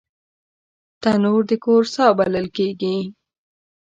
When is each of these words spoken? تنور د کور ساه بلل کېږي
تنور 1.01 1.41
د 1.49 1.51
کور 1.65 1.83
ساه 1.93 2.11
بلل 2.17 2.47
کېږي 2.57 2.97